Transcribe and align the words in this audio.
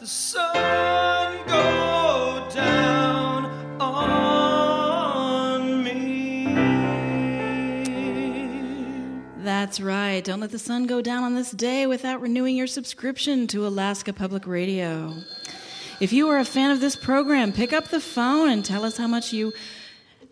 The 0.00 0.06
sun 0.06 1.46
go 1.46 2.48
down 2.54 3.44
on 3.78 5.84
me. 5.84 6.46
That's 9.44 9.78
right. 9.78 10.24
Don't 10.24 10.40
let 10.40 10.52
the 10.52 10.58
sun 10.58 10.86
go 10.86 11.02
down 11.02 11.22
on 11.22 11.34
this 11.34 11.50
day 11.50 11.86
without 11.86 12.22
renewing 12.22 12.56
your 12.56 12.66
subscription 12.66 13.46
to 13.48 13.66
Alaska 13.66 14.14
Public 14.14 14.46
Radio. 14.46 15.14
If 16.00 16.14
you 16.14 16.30
are 16.30 16.38
a 16.38 16.46
fan 16.46 16.70
of 16.70 16.80
this 16.80 16.96
program, 16.96 17.52
pick 17.52 17.74
up 17.74 17.88
the 17.88 18.00
phone 18.00 18.48
and 18.48 18.64
tell 18.64 18.86
us 18.86 18.96
how 18.96 19.06
much 19.06 19.34
you 19.34 19.52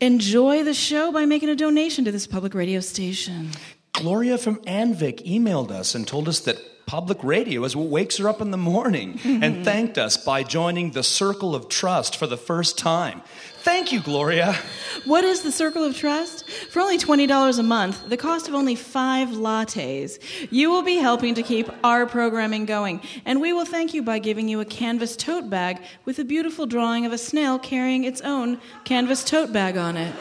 enjoy 0.00 0.64
the 0.64 0.72
show 0.72 1.12
by 1.12 1.26
making 1.26 1.50
a 1.50 1.54
donation 1.54 2.06
to 2.06 2.12
this 2.12 2.26
public 2.26 2.54
radio 2.54 2.80
station. 2.80 3.50
Gloria 3.92 4.38
from 4.38 4.56
Anvik 4.62 5.26
emailed 5.26 5.70
us 5.70 5.94
and 5.94 6.08
told 6.08 6.26
us 6.26 6.40
that 6.40 6.58
public 6.88 7.22
radio 7.22 7.62
is 7.64 7.76
what 7.76 7.88
wakes 7.88 8.16
her 8.16 8.26
up 8.30 8.40
in 8.40 8.50
the 8.50 8.56
morning 8.56 9.20
and 9.24 9.62
thanked 9.62 9.98
us 9.98 10.16
by 10.16 10.42
joining 10.42 10.92
the 10.92 11.02
Circle 11.02 11.54
of 11.54 11.68
Trust 11.68 12.16
for 12.16 12.26
the 12.26 12.38
first 12.38 12.78
time. 12.78 13.20
Thank 13.58 13.92
you, 13.92 14.00
Gloria. 14.00 14.54
What 15.04 15.22
is 15.22 15.42
the 15.42 15.52
Circle 15.52 15.84
of 15.84 15.94
Trust? 15.94 16.48
For 16.70 16.80
only 16.80 16.96
$20 16.96 17.58
a 17.58 17.62
month, 17.62 18.08
the 18.08 18.16
cost 18.16 18.48
of 18.48 18.54
only 18.54 18.74
five 18.74 19.28
lattes, 19.28 20.18
you 20.50 20.70
will 20.70 20.82
be 20.82 20.96
helping 20.96 21.34
to 21.34 21.42
keep 21.42 21.68
our 21.84 22.06
programming 22.06 22.64
going. 22.64 23.02
And 23.26 23.42
we 23.42 23.52
will 23.52 23.66
thank 23.66 23.92
you 23.92 24.02
by 24.02 24.18
giving 24.18 24.48
you 24.48 24.60
a 24.60 24.64
canvas 24.64 25.14
tote 25.14 25.50
bag 25.50 25.82
with 26.06 26.18
a 26.18 26.24
beautiful 26.24 26.64
drawing 26.64 27.04
of 27.04 27.12
a 27.12 27.18
snail 27.18 27.58
carrying 27.58 28.04
its 28.04 28.22
own 28.22 28.58
canvas 28.84 29.22
tote 29.24 29.52
bag 29.52 29.76
on 29.76 29.98
it. 29.98 30.14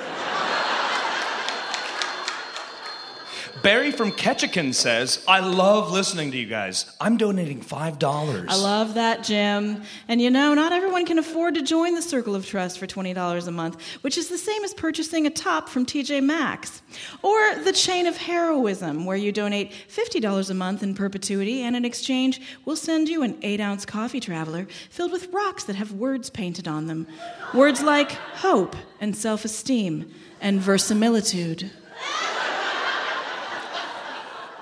Barry 3.63 3.91
from 3.91 4.11
Ketchikan 4.11 4.73
says, 4.73 5.23
I 5.27 5.39
love 5.39 5.91
listening 5.91 6.31
to 6.31 6.37
you 6.37 6.45
guys. 6.45 6.85
I'm 6.99 7.17
donating 7.17 7.61
$5. 7.61 8.45
I 8.47 8.55
love 8.55 8.93
that, 8.93 9.23
Jim. 9.23 9.83
And 10.07 10.21
you 10.21 10.29
know, 10.29 10.53
not 10.53 10.71
everyone 10.71 11.05
can 11.05 11.17
afford 11.17 11.55
to 11.55 11.61
join 11.61 11.95
the 11.95 12.01
Circle 12.01 12.35
of 12.35 12.45
Trust 12.45 12.77
for 12.77 12.85
$20 12.85 13.47
a 13.47 13.51
month, 13.51 13.81
which 14.01 14.17
is 14.17 14.29
the 14.29 14.37
same 14.37 14.63
as 14.63 14.73
purchasing 14.73 15.25
a 15.25 15.29
top 15.29 15.69
from 15.69 15.85
TJ 15.85 16.23
Maxx. 16.23 16.81
Or 17.23 17.55
the 17.63 17.73
Chain 17.73 18.05
of 18.05 18.17
Heroism, 18.17 19.05
where 19.05 19.17
you 19.17 19.31
donate 19.31 19.71
$50 19.89 20.49
a 20.49 20.53
month 20.53 20.83
in 20.83 20.93
perpetuity, 20.93 21.63
and 21.63 21.75
in 21.75 21.85
exchange, 21.85 22.41
we'll 22.65 22.75
send 22.75 23.09
you 23.09 23.23
an 23.23 23.37
8 23.41 23.59
ounce 23.59 23.85
coffee 23.85 24.19
traveler 24.19 24.67
filled 24.89 25.11
with 25.11 25.33
rocks 25.33 25.63
that 25.65 25.75
have 25.75 25.93
words 25.93 26.29
painted 26.29 26.67
on 26.67 26.87
them. 26.87 27.07
Words 27.53 27.81
like 27.81 28.11
hope 28.11 28.75
and 28.99 29.15
self 29.15 29.45
esteem 29.45 30.11
and 30.41 30.59
verisimilitude. 30.59 31.71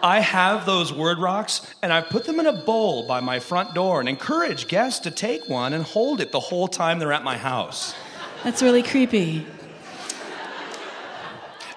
I 0.06 0.20
have 0.20 0.68
those 0.68 0.94
word 0.94 1.18
rocks 1.18 1.62
and 1.82 1.92
I've 1.92 2.10
put 2.10 2.26
them 2.26 2.40
in 2.40 2.46
a 2.46 2.54
bowl 2.54 3.08
by 3.08 3.22
my 3.22 3.40
front 3.40 3.74
door 3.74 4.00
and 4.00 4.08
encourage 4.08 4.68
guests 4.68 5.00
to 5.00 5.10
take 5.10 5.50
one 5.50 5.74
and 5.74 5.84
hold 5.84 6.22
it 6.22 6.32
the 6.32 6.40
whole 6.40 6.68
time 6.68 7.00
they're 7.00 7.12
at 7.12 7.24
my 7.24 7.36
house. 7.36 7.96
That's 8.44 8.62
really 8.62 8.84
creepy. 8.84 9.48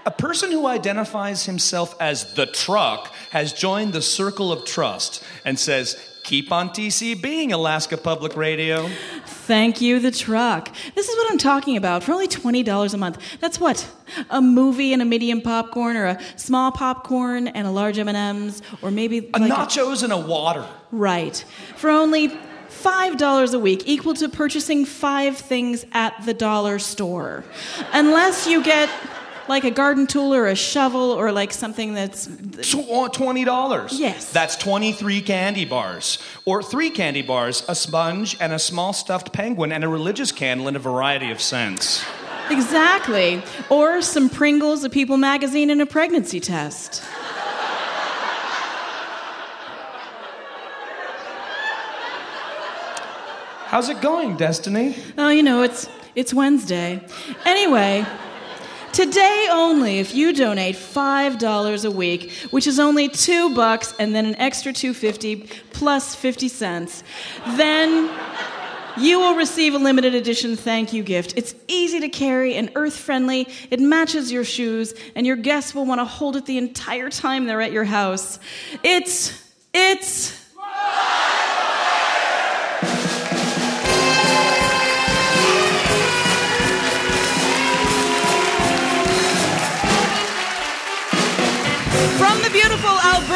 A 0.04 0.10
person 0.10 0.50
who 0.50 0.66
identifies 0.66 1.46
himself 1.46 1.96
as 2.00 2.34
the 2.34 2.44
truck 2.44 3.14
has 3.30 3.54
joined 3.54 3.94
the 3.94 4.02
Circle 4.02 4.52
of 4.52 4.66
Trust 4.66 5.24
and 5.46 5.58
says, 5.58 5.98
Keep 6.28 6.52
on 6.52 6.68
TC 6.68 7.22
being 7.22 7.54
Alaska 7.54 7.96
Public 7.96 8.36
Radio. 8.36 8.86
Thank 9.24 9.80
you, 9.80 9.98
the 9.98 10.10
truck. 10.10 10.68
This 10.94 11.08
is 11.08 11.16
what 11.16 11.32
I'm 11.32 11.38
talking 11.38 11.78
about. 11.78 12.04
For 12.04 12.12
only 12.12 12.28
$20 12.28 12.92
a 12.92 12.96
month. 12.98 13.18
That's 13.40 13.58
what? 13.58 13.90
A 14.28 14.42
movie 14.42 14.92
and 14.92 15.00
a 15.00 15.06
medium 15.06 15.40
popcorn 15.40 15.96
or 15.96 16.04
a 16.04 16.20
small 16.36 16.70
popcorn 16.70 17.48
and 17.48 17.66
a 17.66 17.70
large 17.70 17.98
M&Ms 17.98 18.60
or 18.82 18.90
maybe 18.90 19.30
A 19.32 19.38
like 19.38 19.50
nachos 19.50 20.02
and 20.02 20.12
a 20.12 20.18
water. 20.18 20.66
Right. 20.92 21.42
For 21.76 21.88
only 21.88 22.28
$5 22.28 23.54
a 23.54 23.58
week, 23.58 23.84
equal 23.86 24.12
to 24.12 24.28
purchasing 24.28 24.84
five 24.84 25.38
things 25.38 25.86
at 25.92 26.26
the 26.26 26.34
dollar 26.34 26.78
store. 26.78 27.42
Unless 27.94 28.46
you 28.46 28.62
get 28.62 28.90
like 29.48 29.64
a 29.64 29.70
garden 29.70 30.06
tool 30.06 30.34
or 30.34 30.47
a 30.47 30.54
shovel 30.54 31.12
or 31.12 31.32
like 31.32 31.53
something 31.53 31.94
that's 31.94 32.26
uh, 32.28 32.31
$20. 32.31 33.88
Yes. 33.98 34.31
That's 34.32 34.56
23 34.56 35.20
candy 35.22 35.64
bars. 35.64 36.19
Or 36.44 36.62
three 36.62 36.91
candy 36.91 37.22
bars, 37.22 37.64
a 37.69 37.75
sponge, 37.75 38.37
and 38.41 38.53
a 38.53 38.58
small 38.58 38.92
stuffed 38.92 39.32
penguin, 39.32 39.72
and 39.72 39.84
a 39.84 39.88
religious 39.88 40.32
candle 40.32 40.69
in 40.69 40.76
a 40.76 40.78
variety 40.78 41.31
of 41.31 41.41
scents. 41.41 42.04
exactly. 42.50 43.42
Or 43.70 44.03
some 44.03 44.28
Pringles, 44.28 44.84
a 44.84 44.91
People 44.91 45.16
magazine, 45.16 45.70
and 45.70 45.81
a 45.82 45.87
pregnancy 45.87 46.41
test. 46.41 47.03
How's 53.66 53.88
it 53.91 54.00
going, 54.00 54.37
Destiny? 54.37 54.97
Oh, 55.19 55.28
you 55.28 55.42
know, 55.42 55.62
it's 55.62 55.88
it's 56.14 56.32
Wednesday. 56.32 57.04
Anyway, 57.44 58.06
today 58.93 59.49
only 59.50 59.99
if 59.99 60.15
you 60.15 60.32
donate 60.32 60.76
$5 60.76 61.84
a 61.84 61.91
week, 61.91 62.32
which 62.50 62.66
is 62.66 62.78
only 62.78 63.09
2 63.09 63.54
bucks 63.54 63.94
and 63.99 64.15
then 64.15 64.26
an 64.26 64.34
extra 64.37 64.72
250 64.72 65.49
plus 65.72 66.15
50 66.15 66.49
cents, 66.49 67.03
then 67.56 68.10
you 68.99 69.21
will 69.21 69.37
receive 69.37 69.75
a 69.75 69.78
limited 69.78 70.15
edition 70.15 70.56
thank 70.56 70.93
you 70.93 71.03
gift. 71.03 71.34
It's 71.37 71.54
easy 71.69 72.00
to 72.00 72.09
carry 72.09 72.54
and 72.54 72.71
earth 72.75 72.97
friendly. 72.97 73.49
It 73.71 73.81
matches 73.81 74.32
your 74.32 74.44
shoes 74.44 74.94
and 75.15 75.26
your 75.26 75.37
guests 75.37 75.75
will 75.75 75.87
want 75.87 76.00
to 76.00 76.05
hold 76.05 76.37
it 76.37 76.47
the 76.47 76.59
entire 76.59 77.10
time 77.10 77.47
they're 77.47 77.60
at 77.60 77.72
your 77.72 77.84
house. 77.84 78.38
It's 78.82 79.44
it's 79.73 80.38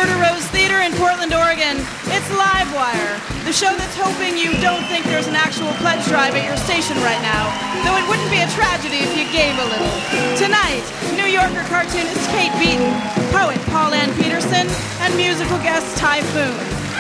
Alberta 0.02 0.34
Rose 0.34 0.46
Theater 0.50 0.82
in 0.82 0.90
Portland, 0.98 1.30
Oregon, 1.30 1.78
it's 2.10 2.26
Livewire, 2.34 3.14
the 3.46 3.54
show 3.54 3.70
that's 3.78 3.94
hoping 3.94 4.34
you 4.34 4.50
don't 4.58 4.82
think 4.90 5.06
there's 5.06 5.30
an 5.30 5.38
actual 5.38 5.70
pledge 5.78 6.02
drive 6.10 6.34
at 6.34 6.42
your 6.42 6.58
station 6.58 6.98
right 7.06 7.22
now, 7.22 7.46
though 7.86 7.94
it 7.94 8.02
wouldn't 8.10 8.26
be 8.26 8.42
a 8.42 8.50
tragedy 8.50 8.98
if 8.98 9.14
you 9.14 9.22
gave 9.30 9.54
a 9.54 9.62
little. 9.62 9.94
Tonight, 10.34 10.82
New 11.14 11.30
Yorker 11.30 11.62
cartoonist 11.70 12.18
Kate 12.34 12.50
Beaton, 12.58 12.90
poet 13.30 13.62
Paulann 13.70 14.10
Petersen, 14.18 14.66
and 15.06 15.14
musical 15.14 15.54
guest 15.62 15.86
Typhoon. 15.94 16.50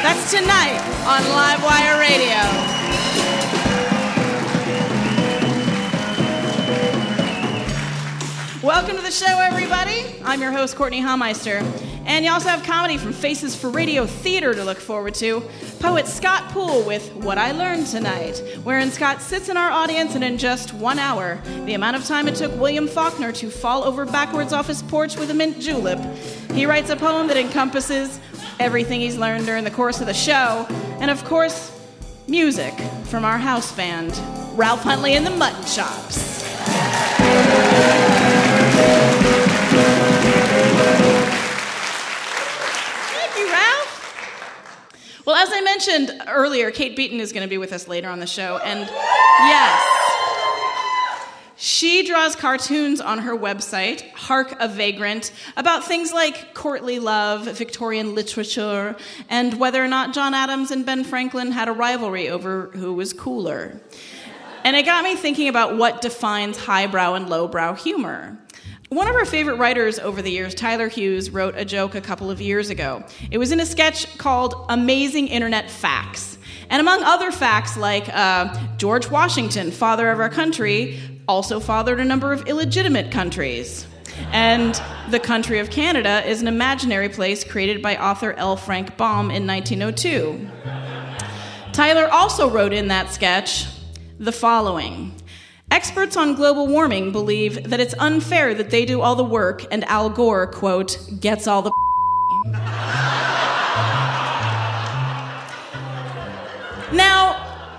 That's 0.06 0.30
tonight 0.30 0.78
on 1.02 1.26
Livewire 1.34 1.98
Radio. 1.98 2.38
Welcome 8.62 8.94
to 8.94 9.02
the 9.02 9.10
show, 9.10 9.40
everybody. 9.42 10.04
I'm 10.22 10.40
your 10.40 10.52
host, 10.52 10.76
Courtenay 10.76 11.02
Hameister. 11.02 11.66
And 12.04 12.24
you 12.24 12.30
also 12.30 12.48
have 12.48 12.62
comedy 12.64 12.98
from 12.98 13.12
Faces 13.12 13.54
for 13.54 13.70
Radio 13.70 14.06
Theater 14.06 14.54
to 14.54 14.64
look 14.64 14.78
forward 14.78 15.14
to. 15.14 15.42
Poet 15.78 16.06
Scott 16.06 16.50
Poole 16.50 16.82
with 16.82 17.14
What 17.14 17.38
I 17.38 17.52
Learned 17.52 17.86
Tonight, 17.86 18.38
wherein 18.64 18.90
Scott 18.90 19.22
sits 19.22 19.48
in 19.48 19.56
our 19.56 19.70
audience 19.70 20.14
and 20.14 20.24
in 20.24 20.36
just 20.36 20.74
one 20.74 20.98
hour, 20.98 21.40
the 21.64 21.74
amount 21.74 21.96
of 21.96 22.04
time 22.04 22.28
it 22.28 22.34
took 22.34 22.54
William 22.58 22.88
Faulkner 22.88 23.32
to 23.32 23.50
fall 23.50 23.84
over 23.84 24.04
backwards 24.04 24.52
off 24.52 24.66
his 24.66 24.82
porch 24.82 25.16
with 25.16 25.30
a 25.30 25.34
mint 25.34 25.60
julep, 25.60 25.98
he 26.52 26.66
writes 26.66 26.90
a 26.90 26.96
poem 26.96 27.28
that 27.28 27.36
encompasses 27.36 28.20
everything 28.58 29.00
he's 29.00 29.16
learned 29.16 29.46
during 29.46 29.64
the 29.64 29.70
course 29.70 30.00
of 30.00 30.06
the 30.06 30.14
show, 30.14 30.66
and 31.00 31.10
of 31.10 31.24
course, 31.24 31.70
music 32.28 32.74
from 33.04 33.24
our 33.24 33.38
house 33.38 33.72
band, 33.72 34.10
Ralph 34.56 34.82
Huntley 34.82 35.14
and 35.14 35.26
the 35.26 35.30
Mutton 35.30 35.64
Chops. 35.64 36.42
Well, 45.24 45.36
as 45.36 45.50
I 45.52 45.60
mentioned 45.60 46.22
earlier, 46.26 46.72
Kate 46.72 46.96
Beaton 46.96 47.20
is 47.20 47.32
going 47.32 47.44
to 47.44 47.48
be 47.48 47.58
with 47.58 47.72
us 47.72 47.86
later 47.86 48.08
on 48.08 48.18
the 48.18 48.26
show, 48.26 48.58
and 48.58 48.80
yes, 48.80 50.02
she 51.56 52.04
draws 52.04 52.34
cartoons 52.34 53.00
on 53.00 53.20
her 53.20 53.36
website, 53.36 54.10
Hark 54.10 54.56
a 54.58 54.66
Vagrant, 54.66 55.30
about 55.56 55.84
things 55.84 56.12
like 56.12 56.54
courtly 56.54 56.98
love, 56.98 57.44
Victorian 57.56 58.16
literature, 58.16 58.96
and 59.28 59.60
whether 59.60 59.82
or 59.82 59.86
not 59.86 60.12
John 60.12 60.34
Adams 60.34 60.72
and 60.72 60.84
Ben 60.84 61.04
Franklin 61.04 61.52
had 61.52 61.68
a 61.68 61.72
rivalry 61.72 62.28
over 62.28 62.70
who 62.72 62.92
was 62.92 63.12
cooler. 63.12 63.80
And 64.64 64.74
it 64.74 64.84
got 64.84 65.04
me 65.04 65.14
thinking 65.14 65.46
about 65.46 65.76
what 65.76 66.00
defines 66.00 66.56
highbrow 66.56 67.14
and 67.14 67.28
lowbrow 67.28 67.74
humor. 67.74 68.38
One 68.92 69.08
of 69.08 69.16
our 69.16 69.24
favorite 69.24 69.56
writers 69.56 69.98
over 69.98 70.20
the 70.20 70.30
years, 70.30 70.54
Tyler 70.54 70.86
Hughes, 70.86 71.30
wrote 71.30 71.54
a 71.56 71.64
joke 71.64 71.94
a 71.94 72.00
couple 72.02 72.30
of 72.30 72.42
years 72.42 72.68
ago. 72.68 73.02
It 73.30 73.38
was 73.38 73.50
in 73.50 73.58
a 73.58 73.64
sketch 73.64 74.18
called 74.18 74.66
Amazing 74.68 75.28
Internet 75.28 75.70
Facts. 75.70 76.36
And 76.68 76.78
among 76.78 77.02
other 77.02 77.32
facts, 77.32 77.78
like 77.78 78.06
uh, 78.10 78.54
George 78.76 79.08
Washington, 79.08 79.70
father 79.70 80.10
of 80.10 80.20
our 80.20 80.28
country, 80.28 81.00
also 81.26 81.58
fathered 81.58 82.00
a 82.00 82.04
number 82.04 82.34
of 82.34 82.46
illegitimate 82.46 83.10
countries. 83.10 83.86
And 84.30 84.78
the 85.08 85.20
country 85.20 85.58
of 85.58 85.70
Canada 85.70 86.22
is 86.28 86.42
an 86.42 86.46
imaginary 86.46 87.08
place 87.08 87.44
created 87.44 87.80
by 87.80 87.96
author 87.96 88.34
L. 88.34 88.58
Frank 88.58 88.98
Baum 88.98 89.30
in 89.30 89.46
1902. 89.46 90.50
Tyler 91.72 92.10
also 92.12 92.50
wrote 92.50 92.74
in 92.74 92.88
that 92.88 93.10
sketch 93.10 93.64
the 94.18 94.32
following 94.32 95.14
Experts 95.72 96.18
on 96.18 96.34
global 96.34 96.68
warming 96.68 97.12
believe 97.12 97.70
that 97.70 97.80
it's 97.80 97.94
unfair 97.98 98.52
that 98.52 98.68
they 98.68 98.84
do 98.84 99.00
all 99.00 99.16
the 99.16 99.24
work 99.24 99.64
and 99.70 99.84
Al 99.84 100.10
Gore, 100.10 100.46
quote, 100.46 100.98
gets 101.18 101.46
all 101.46 101.62
the. 101.62 101.72
now, 106.92 107.72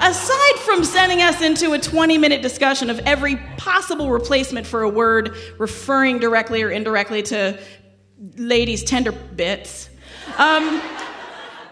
aside 0.00 0.56
from 0.64 0.82
sending 0.82 1.22
us 1.22 1.40
into 1.40 1.72
a 1.72 1.78
20 1.78 2.18
minute 2.18 2.42
discussion 2.42 2.90
of 2.90 2.98
every 3.06 3.36
possible 3.58 4.10
replacement 4.10 4.66
for 4.66 4.82
a 4.82 4.88
word 4.88 5.36
referring 5.58 6.18
directly 6.18 6.64
or 6.64 6.70
indirectly 6.70 7.22
to 7.22 7.56
ladies' 8.36 8.82
tender 8.82 9.12
bits, 9.12 9.88
um, 10.36 10.82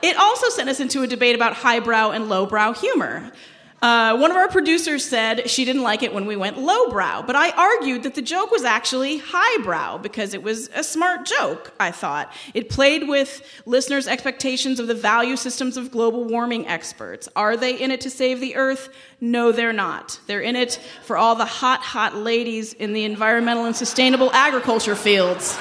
it 0.02 0.16
also 0.16 0.48
sent 0.50 0.68
us 0.68 0.78
into 0.78 1.02
a 1.02 1.08
debate 1.08 1.34
about 1.34 1.54
highbrow 1.54 2.12
and 2.12 2.28
lowbrow 2.28 2.74
humor. 2.74 3.32
Uh, 3.82 4.14
one 4.18 4.30
of 4.30 4.36
our 4.36 4.48
producers 4.48 5.02
said 5.02 5.48
she 5.48 5.64
didn't 5.64 5.82
like 5.82 6.02
it 6.02 6.12
when 6.12 6.26
we 6.26 6.36
went 6.36 6.58
lowbrow, 6.58 7.22
but 7.22 7.34
I 7.34 7.50
argued 7.52 8.02
that 8.02 8.14
the 8.14 8.20
joke 8.20 8.50
was 8.50 8.62
actually 8.62 9.22
highbrow 9.24 9.96
because 9.98 10.34
it 10.34 10.42
was 10.42 10.68
a 10.74 10.84
smart 10.84 11.24
joke, 11.24 11.72
I 11.80 11.90
thought. 11.90 12.30
It 12.52 12.68
played 12.68 13.08
with 13.08 13.42
listeners' 13.64 14.06
expectations 14.06 14.80
of 14.80 14.86
the 14.86 14.94
value 14.94 15.36
systems 15.36 15.78
of 15.78 15.90
global 15.90 16.24
warming 16.24 16.66
experts. 16.66 17.26
Are 17.34 17.56
they 17.56 17.74
in 17.74 17.90
it 17.90 18.02
to 18.02 18.10
save 18.10 18.40
the 18.40 18.54
earth? 18.54 18.90
No, 19.18 19.50
they're 19.50 19.72
not. 19.72 20.20
They're 20.26 20.42
in 20.42 20.56
it 20.56 20.78
for 21.04 21.16
all 21.16 21.34
the 21.34 21.46
hot, 21.46 21.80
hot 21.80 22.14
ladies 22.14 22.74
in 22.74 22.92
the 22.92 23.04
environmental 23.04 23.64
and 23.64 23.74
sustainable 23.74 24.30
agriculture 24.32 24.94
fields. 24.94 25.58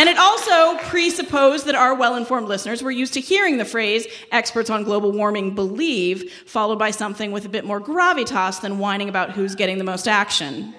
And 0.00 0.08
it 0.08 0.16
also 0.16 0.78
presupposed 0.88 1.66
that 1.66 1.74
our 1.74 1.94
well 1.94 2.16
informed 2.16 2.48
listeners 2.48 2.82
were 2.82 2.90
used 2.90 3.12
to 3.12 3.20
hearing 3.20 3.58
the 3.58 3.66
phrase 3.66 4.06
experts 4.32 4.70
on 4.70 4.82
global 4.82 5.12
warming 5.12 5.54
believe, 5.54 6.32
followed 6.46 6.78
by 6.78 6.90
something 6.90 7.32
with 7.32 7.44
a 7.44 7.50
bit 7.50 7.66
more 7.66 7.82
gravitas 7.82 8.62
than 8.62 8.78
whining 8.78 9.10
about 9.10 9.32
who's 9.32 9.54
getting 9.54 9.76
the 9.76 9.84
most 9.84 10.08
action. 10.08 10.74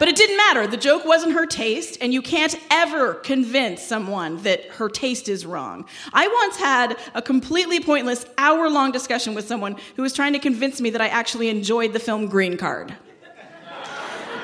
But 0.00 0.08
it 0.08 0.16
didn't 0.16 0.36
matter. 0.38 0.66
The 0.66 0.76
joke 0.76 1.04
wasn't 1.04 1.34
her 1.34 1.46
taste, 1.46 1.98
and 2.00 2.12
you 2.12 2.20
can't 2.20 2.56
ever 2.72 3.14
convince 3.14 3.80
someone 3.80 4.42
that 4.42 4.64
her 4.70 4.88
taste 4.88 5.28
is 5.28 5.46
wrong. 5.46 5.86
I 6.12 6.26
once 6.26 6.56
had 6.56 6.98
a 7.14 7.22
completely 7.22 7.78
pointless 7.78 8.26
hour 8.38 8.68
long 8.68 8.90
discussion 8.90 9.34
with 9.34 9.46
someone 9.46 9.76
who 9.94 10.02
was 10.02 10.12
trying 10.12 10.32
to 10.32 10.40
convince 10.40 10.80
me 10.80 10.90
that 10.90 11.00
I 11.00 11.06
actually 11.06 11.48
enjoyed 11.48 11.92
the 11.92 12.00
film 12.00 12.26
Green 12.26 12.56
Card. 12.56 12.92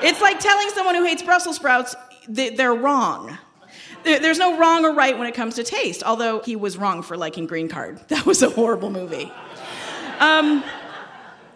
It's 0.01 0.21
like 0.21 0.39
telling 0.39 0.69
someone 0.69 0.95
who 0.95 1.03
hates 1.03 1.21
Brussels 1.21 1.57
sprouts 1.57 1.97
that 2.29 2.55
they're 2.55 2.73
wrong. 2.73 3.37
There's 4.03 4.37
no 4.37 4.57
wrong 4.57 4.85
or 4.85 4.93
right 4.93 5.17
when 5.17 5.27
it 5.27 5.33
comes 5.33 5.55
to 5.55 5.63
taste, 5.63 6.03
although 6.03 6.41
he 6.41 6.55
was 6.55 6.77
wrong 6.77 7.03
for 7.03 7.17
liking 7.17 7.45
Green 7.45 7.67
Card. 7.67 7.99
That 8.07 8.25
was 8.25 8.41
a 8.41 8.49
horrible 8.49 8.89
movie. 8.89 9.31
Um, 10.19 10.63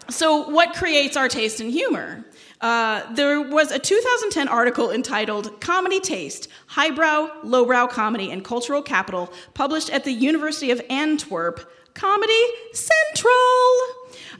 so, 0.08 0.48
what 0.48 0.74
creates 0.74 1.16
our 1.16 1.28
taste 1.28 1.60
in 1.60 1.70
humor? 1.70 2.24
Uh, 2.60 3.12
there 3.14 3.40
was 3.40 3.72
a 3.72 3.78
2010 3.78 4.46
article 4.46 4.90
entitled 4.92 5.60
Comedy 5.60 5.98
Taste 5.98 6.48
Highbrow, 6.68 7.42
Lowbrow 7.42 7.88
Comedy 7.88 8.30
and 8.30 8.44
Cultural 8.44 8.82
Capital, 8.82 9.32
published 9.54 9.90
at 9.90 10.04
the 10.04 10.12
University 10.12 10.70
of 10.70 10.80
Antwerp, 10.88 11.68
Comedy 11.94 12.44
Central. 12.72 13.32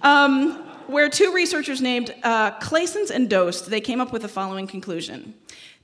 Um, 0.02 0.68
where 0.86 1.08
two 1.08 1.32
researchers 1.32 1.80
named 1.80 2.14
uh, 2.22 2.52
Claessens 2.58 3.10
and 3.10 3.28
Dost, 3.30 3.70
they 3.70 3.80
came 3.80 4.00
up 4.00 4.12
with 4.12 4.22
the 4.22 4.28
following 4.28 4.66
conclusion. 4.66 5.34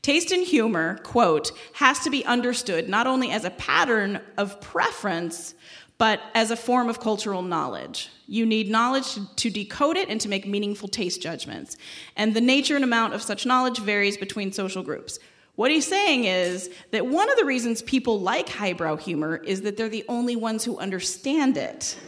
Taste 0.08 0.32
and 0.32 0.42
humor, 0.42 0.96
quote, 1.02 1.52
has 1.74 1.98
to 1.98 2.08
be 2.08 2.24
understood 2.24 2.88
not 2.88 3.06
only 3.06 3.30
as 3.30 3.44
a 3.44 3.50
pattern 3.50 4.22
of 4.38 4.58
preference, 4.58 5.54
but 5.98 6.18
as 6.34 6.50
a 6.50 6.56
form 6.56 6.88
of 6.88 6.98
cultural 6.98 7.42
knowledge. 7.42 8.08
You 8.26 8.46
need 8.46 8.70
knowledge 8.70 9.18
to, 9.36 9.50
decode 9.50 9.98
it 9.98 10.08
and 10.08 10.18
to 10.22 10.30
make 10.30 10.46
meaningful 10.46 10.88
taste 10.88 11.20
judgments. 11.20 11.76
And 12.16 12.32
the 12.32 12.40
nature 12.40 12.74
and 12.74 12.84
amount 12.84 13.12
of 13.12 13.20
such 13.20 13.44
knowledge 13.44 13.80
varies 13.80 14.16
between 14.16 14.50
social 14.50 14.82
groups. 14.82 15.18
What 15.56 15.70
he's 15.70 15.86
saying 15.86 16.24
is 16.24 16.70
that 16.90 17.06
one 17.06 17.30
of 17.30 17.36
the 17.36 17.44
reasons 17.44 17.82
people 17.82 18.18
like 18.18 18.48
highbrow 18.48 18.96
humor 18.96 19.36
is 19.36 19.60
that 19.60 19.76
they're 19.76 19.90
the 19.90 20.06
only 20.08 20.36
ones 20.36 20.64
who 20.64 20.78
understand 20.78 21.58
it. 21.58 21.98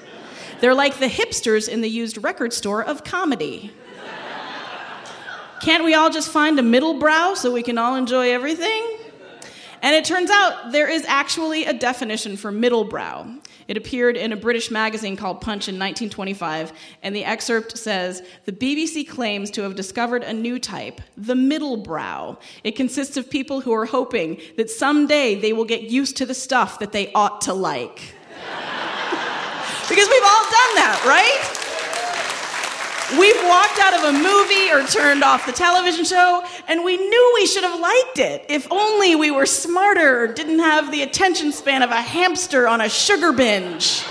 They're 0.62 0.75
like 0.75 0.99
the 1.00 1.07
hipsters 1.07 1.69
in 1.69 1.83
the 1.83 1.90
used 1.90 2.16
record 2.25 2.54
store 2.54 2.83
of 2.83 3.04
comedy. 3.04 3.75
Can't 5.61 5.85
we 5.85 5.95
all 5.95 6.11
just 6.11 6.31
find 6.31 6.59
a 6.59 6.62
middle 6.62 6.99
brow 6.99 7.35
so 7.35 7.52
we 7.52 7.62
can 7.62 7.76
all 7.76 7.95
enjoy 7.95 8.33
everything? 8.33 8.97
And 9.83 9.95
it 9.95 10.05
turns 10.05 10.31
out 10.31 10.73
there 10.73 10.88
is 10.88 11.05
actually 11.07 11.64
a 11.67 11.73
definition 11.73 12.37
for 12.37 12.50
middle 12.50 12.85
brow. 12.85 13.26
It 13.69 13.76
appeared 13.76 14.17
in 14.17 14.33
a 14.33 14.37
British 14.37 14.71
magazine 14.71 15.17
called 15.17 15.40
Punch 15.40 15.69
in 15.69 15.75
1925, 15.75 16.73
and 17.02 17.14
the 17.14 17.25
excerpt 17.25 17.79
says 17.79 18.23
The 18.47 18.52
BBC 18.52 19.09
claims 19.09 19.50
to 19.52 19.62
have 19.62 19.76
discovered 19.76 20.23
a 20.23 20.33
new 20.33 20.59
type, 20.59 21.00
the 21.17 21.37
middle 21.37 21.76
brow. 21.76 22.38
It 22.64 22.73
consists 22.73 23.17
of 23.17 23.31
people 23.31 23.61
who 23.61 23.73
are 23.73 23.87
hoping 23.87 24.40
that 24.57 24.71
someday 24.71 25.35
they 25.35 25.52
will 25.52 25.64
get 25.64 25.83
used 25.83 26.17
to 26.17 26.26
the 26.26 26.35
stuff 26.35 26.79
that 26.81 26.93
they 26.93 27.12
ought 27.12 27.43
to 27.43 27.55
like. 27.55 27.97
because 29.88 30.09
we've 30.09 30.25
all 30.25 30.45
done 30.45 30.75
that, 30.75 31.02
right? 31.07 31.60
We've 33.19 33.43
walked 33.45 33.81
out 33.81 33.95
of 33.95 34.05
a 34.05 34.12
movie 34.12 34.71
or 34.71 34.87
turned 34.87 35.25
off 35.25 35.45
the 35.45 35.52
television 35.52 36.05
show, 36.05 36.45
and 36.69 36.85
we 36.85 36.97
knew 36.97 37.33
we 37.35 37.47
should 37.47 37.64
have 37.64 37.81
liked 37.81 38.21
it. 38.21 38.45
If 38.49 38.71
only 38.71 39.17
we 39.17 39.33
were 39.33 39.47
smarter 39.47 40.21
or 40.23 40.26
didn't 40.29 40.61
have 40.61 40.93
the 40.93 41.02
attention 41.02 41.50
span 41.50 41.83
of 41.83 41.90
a 41.90 42.00
hamster 42.00 42.69
on 42.69 42.81
a 42.81 42.88
sugar 42.88 43.33
binge. 43.33 44.05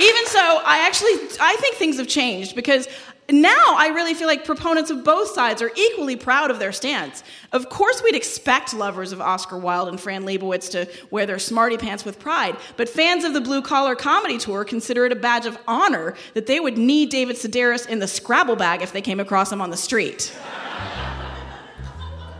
Even 0.00 0.26
so, 0.26 0.62
I 0.64 0.86
actually 0.86 1.12
I 1.40 1.56
think 1.60 1.76
things 1.76 1.98
have 1.98 2.08
changed 2.08 2.56
because 2.56 2.88
now 3.32 3.74
I 3.76 3.88
really 3.88 4.14
feel 4.14 4.26
like 4.26 4.44
proponents 4.44 4.90
of 4.90 5.04
both 5.04 5.28
sides 5.28 5.60
are 5.62 5.70
equally 5.76 6.16
proud 6.16 6.50
of 6.50 6.58
their 6.58 6.72
stance. 6.72 7.22
Of 7.52 7.68
course, 7.68 8.02
we'd 8.02 8.14
expect 8.14 8.74
lovers 8.74 9.12
of 9.12 9.20
Oscar 9.20 9.58
Wilde 9.58 9.88
and 9.88 10.00
Fran 10.00 10.24
Lebowitz 10.24 10.70
to 10.70 10.88
wear 11.10 11.26
their 11.26 11.38
smarty 11.38 11.76
pants 11.76 12.04
with 12.04 12.18
pride, 12.18 12.56
but 12.76 12.88
fans 12.88 13.24
of 13.24 13.34
the 13.34 13.40
Blue 13.40 13.62
Collar 13.62 13.94
Comedy 13.94 14.38
Tour 14.38 14.64
consider 14.64 15.06
it 15.06 15.12
a 15.12 15.16
badge 15.16 15.46
of 15.46 15.58
honor 15.68 16.14
that 16.34 16.46
they 16.46 16.60
would 16.60 16.78
knee 16.78 17.06
David 17.06 17.36
Sedaris 17.36 17.86
in 17.86 17.98
the 17.98 18.08
Scrabble 18.08 18.56
bag 18.56 18.82
if 18.82 18.92
they 18.92 19.02
came 19.02 19.20
across 19.20 19.52
him 19.52 19.60
on 19.60 19.70
the 19.70 19.76
street. 19.76 20.34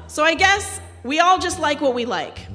so 0.07 0.25
I 0.25 0.35
guess 0.35 0.81
we 1.05 1.21
all 1.21 1.39
just 1.39 1.61
like 1.61 1.81
what 1.81 1.95
we 1.95 2.05
like. 2.05 2.49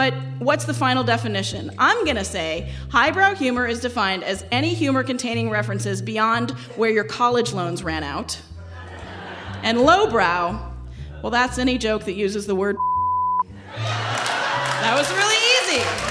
But 0.00 0.14
what's 0.38 0.64
the 0.64 0.72
final 0.72 1.04
definition? 1.04 1.70
I'm 1.76 2.06
going 2.06 2.16
to 2.16 2.24
say 2.24 2.72
highbrow 2.88 3.34
humor 3.34 3.66
is 3.66 3.80
defined 3.80 4.24
as 4.24 4.46
any 4.50 4.72
humor 4.72 5.04
containing 5.04 5.50
references 5.50 6.00
beyond 6.00 6.52
where 6.76 6.88
your 6.88 7.04
college 7.04 7.52
loans 7.52 7.84
ran 7.84 8.02
out. 8.02 8.40
And 9.62 9.82
lowbrow, 9.82 10.72
Well, 11.22 11.30
that's 11.30 11.58
any 11.58 11.76
joke 11.76 12.04
that 12.04 12.14
uses 12.14 12.46
the 12.46 12.54
word. 12.54 12.78
that 13.76 14.94
was 14.96 15.10
really 15.12 15.36
easy. 15.76 16.09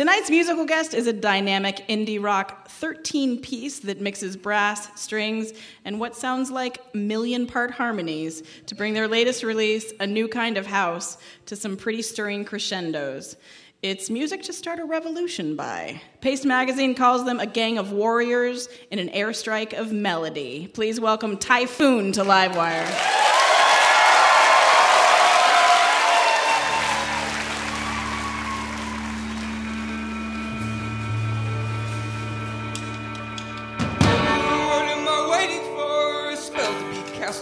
Tonight's 0.00 0.30
musical 0.30 0.64
guest 0.64 0.94
is 0.94 1.06
a 1.06 1.12
dynamic 1.12 1.86
indie 1.86 2.22
rock 2.24 2.70
13 2.70 3.38
piece 3.42 3.80
that 3.80 4.00
mixes 4.00 4.34
brass, 4.34 4.88
strings, 4.98 5.52
and 5.84 6.00
what 6.00 6.16
sounds 6.16 6.50
like 6.50 6.94
million 6.94 7.46
part 7.46 7.70
harmonies 7.70 8.42
to 8.64 8.74
bring 8.74 8.94
their 8.94 9.06
latest 9.06 9.42
release, 9.42 9.92
A 10.00 10.06
New 10.06 10.26
Kind 10.26 10.56
of 10.56 10.66
House, 10.66 11.18
to 11.44 11.54
some 11.54 11.76
pretty 11.76 12.00
stirring 12.00 12.46
crescendos. 12.46 13.36
It's 13.82 14.08
music 14.08 14.42
to 14.44 14.54
start 14.54 14.78
a 14.78 14.86
revolution 14.86 15.54
by. 15.54 16.00
Paste 16.22 16.46
Magazine 16.46 16.94
calls 16.94 17.26
them 17.26 17.38
a 17.38 17.46
gang 17.46 17.76
of 17.76 17.92
warriors 17.92 18.70
in 18.90 18.98
an 18.98 19.10
airstrike 19.10 19.74
of 19.74 19.92
melody. 19.92 20.70
Please 20.72 20.98
welcome 20.98 21.36
Typhoon 21.36 22.12
to 22.12 22.22
Livewire. 22.22 23.39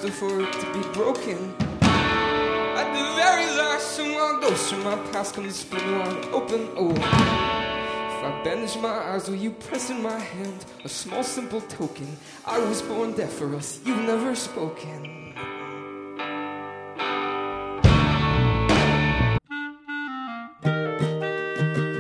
Be 0.03 0.11
for 0.11 0.41
it 0.41 0.53
to 0.53 0.73
be 0.73 0.81
broken. 0.93 1.55
At 1.81 2.93
the 2.93 3.03
very 3.17 3.47
last, 3.57 3.97
someone 3.97 4.41
goes 4.41 4.71
through 4.71 4.85
my 4.85 4.97
past, 5.11 5.35
comes 5.35 5.57
spin 5.57 5.99
wide 5.99 6.25
open. 6.27 6.69
Oh, 6.77 6.91
if 6.91 7.03
I 7.03 8.41
bandage 8.45 8.77
my 8.77 8.89
eyes, 8.89 9.29
will 9.29 9.37
you 9.37 9.51
press 9.51 9.91
in 9.91 10.01
my 10.03 10.19
hand 10.19 10.65
a 10.85 10.89
small, 10.89 11.25
simple 11.25 11.61
token? 11.63 12.17
I 12.45 12.59
was 12.59 12.81
born 12.83 13.13
deaf 13.13 13.33
for 13.33 13.55
us, 13.57 13.81
you've 13.85 14.05
never 14.05 14.35
spoken. 14.37 15.35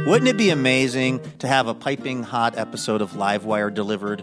Wouldn't 0.06 0.28
it 0.28 0.38
be 0.38 0.50
amazing 0.50 1.20
to 1.40 1.48
have 1.48 1.66
a 1.66 1.74
piping 1.74 2.22
hot 2.22 2.56
episode 2.56 3.02
of 3.02 3.12
Livewire 3.12 3.74
delivered 3.74 4.22